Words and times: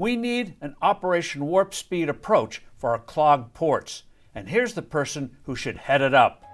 We 0.00 0.14
need 0.14 0.54
an 0.60 0.76
Operation 0.80 1.44
Warp 1.44 1.74
Speed 1.74 2.08
approach 2.08 2.62
for 2.76 2.90
our 2.90 3.00
clogged 3.00 3.52
ports, 3.52 4.04
and 4.32 4.48
here's 4.48 4.74
the 4.74 4.80
person 4.80 5.36
who 5.42 5.56
should 5.56 5.76
head 5.76 6.02
it 6.02 6.14
up. 6.14 6.44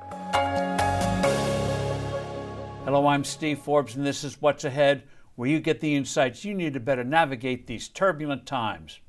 Hello, 2.87 3.07
I'm 3.07 3.23
Steve 3.23 3.59
Forbes, 3.59 3.97
and 3.97 4.07
this 4.07 4.25
is 4.25 4.41
What's 4.41 4.65
Ahead, 4.65 5.03
where 5.35 5.51
you 5.51 5.61
get 5.61 5.83
the 5.83 5.95
insights 5.95 6.47
you 6.47 6.55
need 6.55 6.73
to 6.73 6.81
better 6.81 7.05
navigate 7.05 7.67
these 7.67 7.87
turbulent 7.87 8.47
times. 8.47 9.01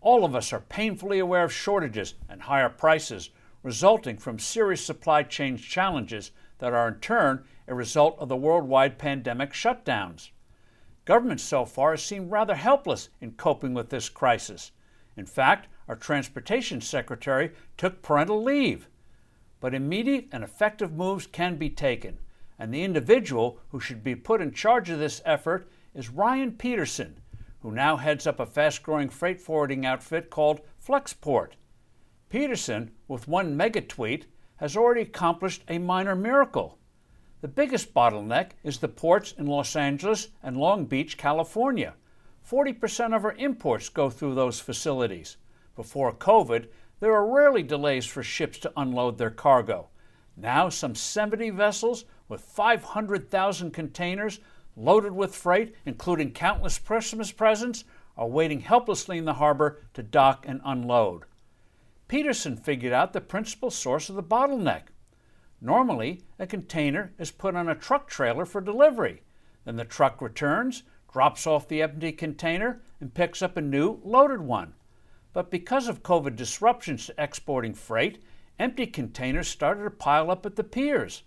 All 0.00 0.24
of 0.24 0.34
us 0.34 0.54
are 0.54 0.60
painfully 0.60 1.18
aware 1.18 1.44
of 1.44 1.52
shortages 1.52 2.14
and 2.30 2.40
higher 2.40 2.70
prices 2.70 3.28
resulting 3.62 4.16
from 4.16 4.38
serious 4.38 4.82
supply 4.82 5.22
chain 5.22 5.58
challenges 5.58 6.30
that 6.60 6.72
are 6.72 6.88
in 6.88 6.94
turn 7.00 7.44
a 7.68 7.74
result 7.74 8.16
of 8.20 8.30
the 8.30 8.36
worldwide 8.36 8.96
pandemic 8.96 9.52
shutdowns. 9.52 10.30
Government 11.06 11.40
so 11.40 11.64
far 11.64 11.92
has 11.92 12.04
seemed 12.04 12.32
rather 12.32 12.56
helpless 12.56 13.08
in 13.20 13.32
coping 13.32 13.72
with 13.72 13.90
this 13.90 14.08
crisis. 14.08 14.72
In 15.16 15.24
fact, 15.24 15.68
our 15.88 15.94
Transportation 15.96 16.80
Secretary 16.80 17.52
took 17.76 18.02
parental 18.02 18.42
leave. 18.42 18.88
But 19.60 19.72
immediate 19.72 20.26
and 20.32 20.42
effective 20.42 20.92
moves 20.92 21.26
can 21.26 21.56
be 21.56 21.70
taken, 21.70 22.18
and 22.58 22.74
the 22.74 22.82
individual 22.82 23.60
who 23.68 23.78
should 23.78 24.02
be 24.02 24.16
put 24.16 24.42
in 24.42 24.52
charge 24.52 24.90
of 24.90 24.98
this 24.98 25.22
effort 25.24 25.70
is 25.94 26.10
Ryan 26.10 26.52
Peterson, 26.52 27.20
who 27.60 27.70
now 27.70 27.96
heads 27.96 28.26
up 28.26 28.40
a 28.40 28.46
fast 28.46 28.82
growing 28.82 29.08
freight 29.08 29.40
forwarding 29.40 29.86
outfit 29.86 30.28
called 30.28 30.60
Flexport. 30.84 31.52
Peterson, 32.28 32.90
with 33.06 33.28
one 33.28 33.56
mega 33.56 33.80
tweet, 33.80 34.26
has 34.56 34.76
already 34.76 35.02
accomplished 35.02 35.62
a 35.68 35.78
minor 35.78 36.16
miracle. 36.16 36.75
The 37.46 37.52
biggest 37.52 37.94
bottleneck 37.94 38.56
is 38.64 38.78
the 38.78 38.88
ports 38.88 39.30
in 39.38 39.46
Los 39.46 39.76
Angeles 39.76 40.30
and 40.42 40.56
Long 40.56 40.84
Beach, 40.84 41.16
California. 41.16 41.94
40% 42.44 43.14
of 43.14 43.24
our 43.24 43.34
imports 43.34 43.88
go 43.88 44.10
through 44.10 44.34
those 44.34 44.58
facilities. 44.58 45.36
Before 45.76 46.12
COVID, 46.12 46.66
there 46.98 47.12
were 47.12 47.32
rarely 47.32 47.62
delays 47.62 48.04
for 48.04 48.24
ships 48.24 48.58
to 48.58 48.72
unload 48.76 49.16
their 49.16 49.30
cargo. 49.30 49.90
Now, 50.36 50.68
some 50.70 50.96
70 50.96 51.50
vessels 51.50 52.04
with 52.28 52.40
500,000 52.40 53.70
containers 53.70 54.40
loaded 54.76 55.12
with 55.12 55.32
freight, 55.32 55.76
including 55.84 56.32
countless 56.32 56.80
Christmas 56.80 57.30
presents, 57.30 57.84
are 58.16 58.26
waiting 58.26 58.58
helplessly 58.58 59.18
in 59.18 59.24
the 59.24 59.34
harbor 59.34 59.78
to 59.94 60.02
dock 60.02 60.44
and 60.48 60.60
unload. 60.64 61.26
Peterson 62.08 62.56
figured 62.56 62.92
out 62.92 63.12
the 63.12 63.20
principal 63.20 63.70
source 63.70 64.08
of 64.08 64.16
the 64.16 64.22
bottleneck. 64.24 64.86
Normally, 65.66 66.22
a 66.38 66.46
container 66.46 67.12
is 67.18 67.32
put 67.32 67.56
on 67.56 67.68
a 67.68 67.74
truck 67.74 68.08
trailer 68.08 68.44
for 68.44 68.60
delivery. 68.60 69.24
Then 69.64 69.74
the 69.74 69.84
truck 69.84 70.22
returns, 70.22 70.84
drops 71.12 71.44
off 71.44 71.66
the 71.66 71.82
empty 71.82 72.12
container, 72.12 72.82
and 73.00 73.12
picks 73.12 73.42
up 73.42 73.56
a 73.56 73.60
new 73.60 74.00
loaded 74.04 74.42
one. 74.42 74.74
But 75.32 75.50
because 75.50 75.88
of 75.88 76.04
COVID 76.04 76.36
disruptions 76.36 77.06
to 77.06 77.14
exporting 77.18 77.74
freight, 77.74 78.22
empty 78.60 78.86
containers 78.86 79.48
started 79.48 79.82
to 79.82 79.90
pile 79.90 80.30
up 80.30 80.46
at 80.46 80.54
the 80.54 80.62
piers. 80.62 81.24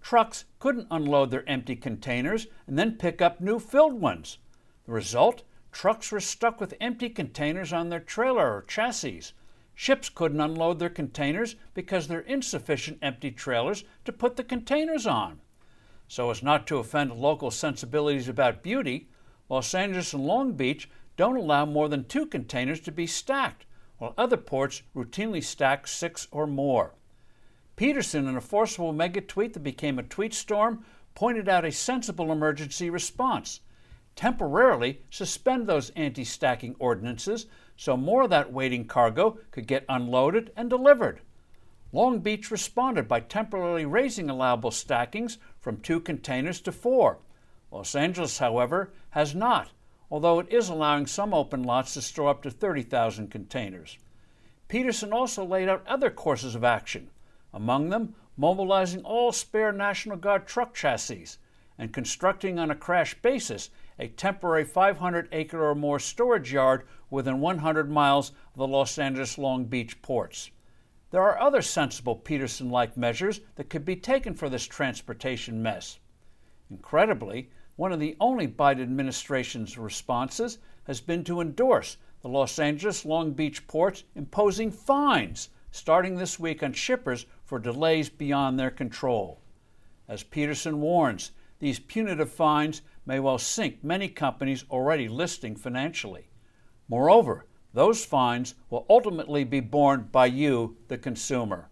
Trucks 0.00 0.46
couldn't 0.58 0.88
unload 0.90 1.30
their 1.30 1.46
empty 1.46 1.76
containers 1.76 2.46
and 2.66 2.78
then 2.78 2.96
pick 2.96 3.20
up 3.20 3.42
new 3.42 3.58
filled 3.58 4.00
ones. 4.00 4.38
The 4.86 4.92
result? 4.92 5.42
Trucks 5.70 6.10
were 6.10 6.20
stuck 6.20 6.62
with 6.62 6.72
empty 6.80 7.10
containers 7.10 7.74
on 7.74 7.90
their 7.90 8.00
trailer 8.00 8.56
or 8.56 8.62
chassis. 8.62 9.34
Ships 9.74 10.08
couldn't 10.08 10.40
unload 10.40 10.78
their 10.78 10.90
containers 10.90 11.56
because 11.74 12.08
there 12.08 12.18
are 12.18 12.22
insufficient 12.22 12.98
empty 13.02 13.30
trailers 13.30 13.84
to 14.04 14.12
put 14.12 14.36
the 14.36 14.44
containers 14.44 15.06
on. 15.06 15.40
So 16.08 16.30
as 16.30 16.42
not 16.42 16.66
to 16.66 16.76
offend 16.76 17.12
local 17.12 17.50
sensibilities 17.50 18.28
about 18.28 18.62
beauty, 18.62 19.08
Los 19.48 19.74
Angeles 19.74 20.12
and 20.12 20.26
Long 20.26 20.52
Beach 20.52 20.88
don't 21.16 21.36
allow 21.36 21.64
more 21.64 21.88
than 21.88 22.04
two 22.04 22.26
containers 22.26 22.80
to 22.80 22.92
be 22.92 23.06
stacked, 23.06 23.66
while 23.98 24.14
other 24.16 24.36
ports 24.36 24.82
routinely 24.94 25.42
stack 25.42 25.86
six 25.86 26.28
or 26.30 26.46
more. 26.46 26.94
Peterson, 27.76 28.28
in 28.28 28.36
a 28.36 28.40
forceful 28.40 28.92
mega 28.92 29.20
tweet 29.20 29.54
that 29.54 29.60
became 29.60 29.98
a 29.98 30.02
tweet 30.02 30.34
storm, 30.34 30.84
pointed 31.14 31.48
out 31.48 31.64
a 31.64 31.72
sensible 31.72 32.30
emergency 32.30 32.90
response. 32.90 33.60
Temporarily 34.14 35.00
suspend 35.10 35.66
those 35.66 35.90
anti 35.90 36.24
stacking 36.24 36.76
ordinances 36.78 37.46
so 37.76 37.96
more 37.96 38.22
of 38.22 38.30
that 38.30 38.52
waiting 38.52 38.86
cargo 38.86 39.38
could 39.50 39.66
get 39.66 39.84
unloaded 39.88 40.52
and 40.56 40.68
delivered. 40.68 41.20
Long 41.92 42.20
Beach 42.20 42.50
responded 42.50 43.08
by 43.08 43.20
temporarily 43.20 43.84
raising 43.84 44.30
allowable 44.30 44.70
stackings 44.70 45.38
from 45.60 45.78
two 45.78 46.00
containers 46.00 46.60
to 46.62 46.72
four. 46.72 47.18
Los 47.70 47.94
Angeles, 47.94 48.38
however, 48.38 48.92
has 49.10 49.34
not, 49.34 49.70
although 50.10 50.38
it 50.38 50.52
is 50.52 50.68
allowing 50.68 51.06
some 51.06 51.32
open 51.34 51.62
lots 51.62 51.94
to 51.94 52.02
store 52.02 52.28
up 52.28 52.42
to 52.42 52.50
30,000 52.50 53.30
containers. 53.30 53.98
Peterson 54.68 55.12
also 55.12 55.44
laid 55.44 55.68
out 55.68 55.86
other 55.86 56.10
courses 56.10 56.54
of 56.54 56.64
action 56.64 57.10
among 57.52 57.90
them 57.90 58.14
mobilizing 58.36 59.02
all 59.04 59.32
spare 59.32 59.72
National 59.72 60.16
Guard 60.16 60.46
truck 60.46 60.74
chassis 60.74 61.36
and 61.78 61.92
constructing 61.92 62.58
on 62.58 62.70
a 62.70 62.74
crash 62.74 63.14
basis 63.20 63.70
a 64.02 64.08
temporary 64.08 64.64
500 64.64 65.28
acre 65.30 65.64
or 65.64 65.76
more 65.76 66.00
storage 66.00 66.52
yard 66.52 66.82
within 67.08 67.38
100 67.38 67.88
miles 67.88 68.30
of 68.30 68.56
the 68.56 68.66
Los 68.66 68.98
Angeles 68.98 69.38
Long 69.38 69.64
Beach 69.64 70.02
ports. 70.02 70.50
There 71.12 71.22
are 71.22 71.38
other 71.38 71.62
sensible 71.62 72.16
Peterson 72.16 72.68
like 72.68 72.96
measures 72.96 73.42
that 73.54 73.70
could 73.70 73.84
be 73.84 73.94
taken 73.94 74.34
for 74.34 74.48
this 74.48 74.66
transportation 74.66 75.62
mess. 75.62 76.00
Incredibly, 76.68 77.48
one 77.76 77.92
of 77.92 78.00
the 78.00 78.16
only 78.18 78.48
Biden 78.48 78.82
administration's 78.82 79.78
responses 79.78 80.58
has 80.88 81.00
been 81.00 81.22
to 81.22 81.40
endorse 81.40 81.96
the 82.22 82.28
Los 82.28 82.58
Angeles 82.58 83.04
Long 83.04 83.30
Beach 83.30 83.68
ports 83.68 84.02
imposing 84.16 84.72
fines 84.72 85.48
starting 85.70 86.16
this 86.16 86.40
week 86.40 86.64
on 86.64 86.72
shippers 86.72 87.24
for 87.44 87.60
delays 87.60 88.10
beyond 88.10 88.58
their 88.58 88.72
control. 88.72 89.40
As 90.08 90.24
Peterson 90.24 90.80
warns, 90.80 91.30
these 91.60 91.78
punitive 91.78 92.32
fines 92.32 92.82
may 93.06 93.20
well 93.20 93.38
sink 93.38 93.82
many 93.82 94.08
companies 94.08 94.64
already 94.70 95.08
listing 95.08 95.56
financially. 95.56 96.28
Moreover, 96.88 97.46
those 97.74 98.04
fines 98.04 98.54
will 98.70 98.86
ultimately 98.88 99.44
be 99.44 99.60
borne 99.60 100.08
by 100.12 100.26
you, 100.26 100.76
the 100.88 100.98
consumer. 100.98 101.70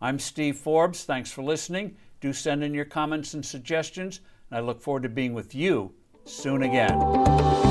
I'm 0.00 0.18
Steve 0.18 0.56
Forbes. 0.56 1.04
Thanks 1.04 1.30
for 1.30 1.42
listening. 1.42 1.96
Do 2.20 2.32
send 2.32 2.64
in 2.64 2.74
your 2.74 2.84
comments 2.84 3.34
and 3.34 3.44
suggestions, 3.44 4.20
and 4.50 4.58
I 4.58 4.60
look 4.60 4.80
forward 4.82 5.04
to 5.04 5.08
being 5.08 5.34
with 5.34 5.54
you 5.54 5.94
soon 6.24 6.62
again. 6.62 7.65